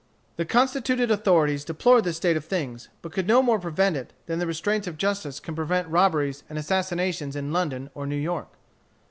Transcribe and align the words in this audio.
The 0.37 0.45
constituted 0.45 1.11
authorities 1.11 1.63
deplored 1.63 2.05
this 2.05 2.17
state 2.17 2.35
of 2.35 2.43
things, 2.43 2.89
but 3.03 3.11
could 3.11 3.27
no 3.27 3.43
more 3.43 3.59
prevent 3.59 3.95
it 3.95 4.13
than 4.25 4.39
the 4.39 4.47
restraints 4.47 4.87
of 4.87 4.97
justice 4.97 5.39
can 5.39 5.53
prevent 5.53 5.87
robberies 5.89 6.41
and 6.49 6.57
assassinations 6.57 7.35
in 7.35 7.53
London 7.53 7.91
or 7.93 8.07
New 8.07 8.15
York. 8.17 8.47